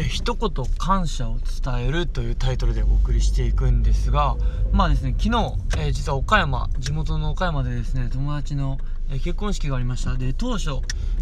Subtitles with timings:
[0.00, 4.36] え一言感謝を伝えるというタイトルでお送りしていくんですが
[4.72, 8.78] まあですね昨日、えー、実は岡山地元の岡山でですね友達の、
[9.10, 10.14] え、結婚式がありました。
[10.14, 10.70] で当初、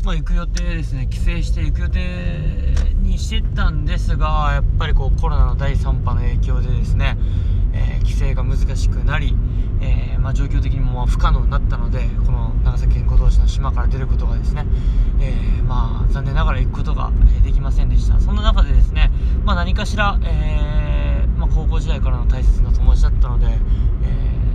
[0.04, 2.00] まあ、行く予定ですね帰省して行く予定
[3.02, 7.18] にしてたんですがやっぱりこうコロナの第3波の影響でですね、
[7.72, 9.34] えー、帰省が難しくなり、
[9.80, 14.66] えまあ、状況的にもま不可能になったのでこの長崎県五島市の島から出ることがですね、
[15.20, 17.10] えまあ残念ながら行くことが
[17.42, 18.18] できませんでした。
[18.18, 19.10] そんな中でですね、
[19.44, 23.46] まあ、何かしら、えまあ、高校時代からの大切な友達だったので、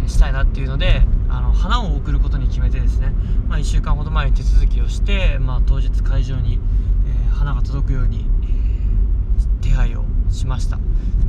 [0.05, 3.13] えしたいなっていうのであの花を贈ることに決めてですね、
[3.47, 6.59] まあ、1週間ほど前に手続きをして、まあ、当日会場に、
[7.05, 10.79] え花が届くように、え手配をしました。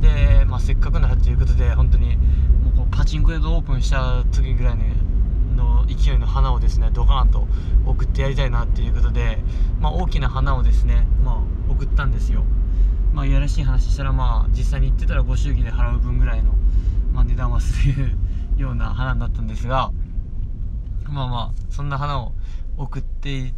[0.01, 2.17] で、まあ、せっかくならということで本当に
[2.63, 4.75] もうこうパチンコ屋がオープンした時ぐらい
[5.55, 7.47] の勢いの花をですねドカーンと
[7.85, 9.39] 送ってやりたいなっていうことで、
[9.81, 12.45] まあ、大きな花をですね、まあ、送ったんですよ。
[13.13, 16.51] まあいやらしい話したらまあ実際に行ってたらご祝儀で払う分ぐらいの、
[17.13, 18.11] まあ、値段はする
[18.57, 19.91] ような花だったんですが
[21.07, 22.33] まあまあそんな花を
[22.75, 23.53] 送っていっ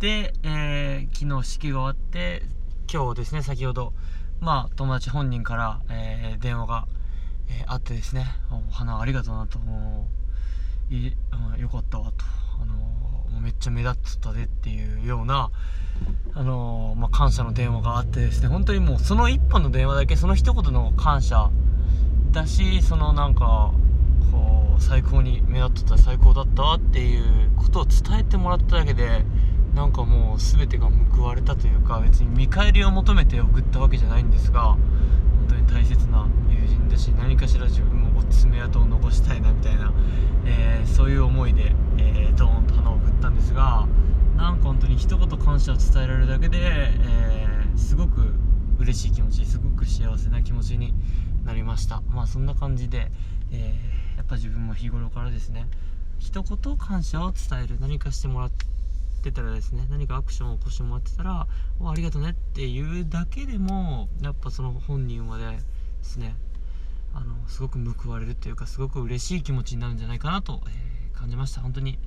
[0.00, 2.44] て、えー、昨日式が終わって
[2.90, 3.92] 今日ですね先ほど
[4.40, 6.86] まあ友達本人から、えー、電話が、
[7.50, 10.08] えー、あってですねお花ありがとうなとも
[10.90, 11.12] うい
[11.60, 12.24] よかったわと、
[13.64, 15.50] ちゃ目立ってたでっていうような、
[16.34, 21.50] あのまあ、感謝の電話があってですね本当にもうその1本の電話だけその一言の感謝
[22.32, 23.72] だしそのなんか
[24.32, 29.24] こう最高に目立ってた最高だったっていうことを伝えてもらっただけで
[29.74, 34.78] なんかもう全てが報われたというか別に見返りを求めて送ったわけじゃないんですが本
[35.48, 39.92] 当に大切な友人だし何かしら自分も爪痕を残したいなみたいな、
[40.46, 42.83] えー、そういう思いで、えー、ドーンと花を送ったん
[43.44, 43.86] ですが
[44.36, 48.32] なんか本当に一言感謝を伝えられるだけで、えー、すごく
[48.78, 50.94] 嬉しい気持ちすごく幸せな気持ちに
[51.44, 52.00] なりました。
[52.08, 53.12] まあそんな感じで、
[53.52, 53.74] え
[54.16, 55.66] やっぱ自分も日頃からですね
[56.18, 57.76] 一言感謝を伝える。
[57.80, 58.50] 何かしてもらっ
[59.22, 61.46] てたらですね何かアクションを起こしてもらってたら
[61.78, 65.60] 「おありがとね」っていうだけでもやっぱその本人までで
[66.02, 66.34] すね
[67.12, 71.60] あのすごく報われるというかすごく嬉しい気持ちになるんじゃないかなと、えー、感じました。
[71.60, 71.98] 本当に、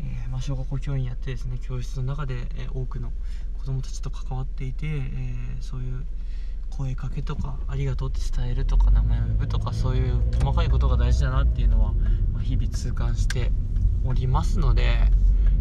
[0.00, 3.10] えー、まあ、小学校教員やってですね教室の中で、え、多くの
[3.58, 6.04] 子どもたちと関わっていて、えそういう
[6.70, 11.92] 声かけとかありがとうって伝えるとか名前を呼ぶとかそういう細かいことが大事だなっていうのは、
[12.32, 13.50] まあ、日々痛感して
[14.04, 15.10] おりますので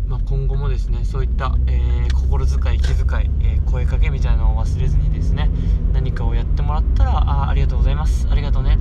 [0.08, 5.50] まあ、今後もですねそういった、えー、心遣い気遣い、えー、声かけみたいなのを忘れずにですね
[5.92, 8.28] 何かをやってもらったらあありがとうございます。
[8.30, 8.78] ありがとうね。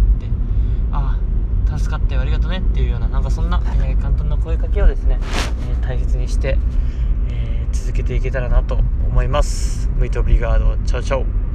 [1.87, 5.21] 助かったよありがとうねっていうようななんかそんな、えー、簡単な声かけをですね、
[5.81, 6.59] え大切にして、
[7.31, 9.89] え続けていけたらなと思います。
[9.97, 11.46] ムイトブリガードチャオチャオ